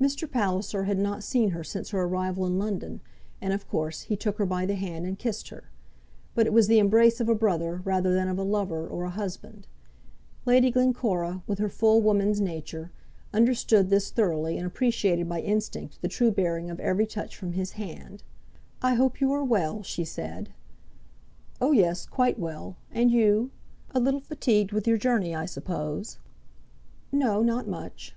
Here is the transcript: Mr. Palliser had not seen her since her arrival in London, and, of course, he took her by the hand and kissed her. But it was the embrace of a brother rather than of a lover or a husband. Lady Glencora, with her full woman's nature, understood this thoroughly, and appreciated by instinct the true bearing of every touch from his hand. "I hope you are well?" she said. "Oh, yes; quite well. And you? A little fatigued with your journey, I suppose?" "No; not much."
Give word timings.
Mr. 0.00 0.26
Palliser 0.26 0.84
had 0.84 0.98
not 0.98 1.22
seen 1.22 1.50
her 1.50 1.62
since 1.62 1.90
her 1.90 2.00
arrival 2.00 2.46
in 2.46 2.58
London, 2.58 3.02
and, 3.38 3.52
of 3.52 3.68
course, 3.68 4.04
he 4.04 4.16
took 4.16 4.38
her 4.38 4.46
by 4.46 4.64
the 4.64 4.76
hand 4.76 5.04
and 5.04 5.18
kissed 5.18 5.50
her. 5.50 5.64
But 6.34 6.46
it 6.46 6.54
was 6.54 6.68
the 6.68 6.78
embrace 6.78 7.20
of 7.20 7.28
a 7.28 7.34
brother 7.34 7.82
rather 7.84 8.14
than 8.14 8.28
of 8.28 8.38
a 8.38 8.42
lover 8.42 8.88
or 8.88 9.04
a 9.04 9.10
husband. 9.10 9.66
Lady 10.46 10.70
Glencora, 10.70 11.42
with 11.46 11.58
her 11.58 11.68
full 11.68 12.00
woman's 12.00 12.40
nature, 12.40 12.92
understood 13.34 13.90
this 13.90 14.10
thoroughly, 14.10 14.56
and 14.56 14.66
appreciated 14.66 15.28
by 15.28 15.42
instinct 15.42 16.00
the 16.00 16.08
true 16.08 16.30
bearing 16.30 16.70
of 16.70 16.80
every 16.80 17.04
touch 17.06 17.36
from 17.36 17.52
his 17.52 17.72
hand. 17.72 18.22
"I 18.80 18.94
hope 18.94 19.20
you 19.20 19.34
are 19.34 19.44
well?" 19.44 19.82
she 19.82 20.02
said. 20.02 20.48
"Oh, 21.60 21.72
yes; 21.72 22.06
quite 22.06 22.38
well. 22.38 22.76
And 22.90 23.10
you? 23.10 23.50
A 23.90 24.00
little 24.00 24.20
fatigued 24.20 24.72
with 24.72 24.88
your 24.88 24.96
journey, 24.96 25.34
I 25.36 25.44
suppose?" 25.44 26.18
"No; 27.12 27.42
not 27.42 27.68
much." 27.68 28.16